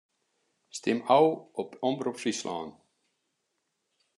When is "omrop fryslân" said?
1.91-2.69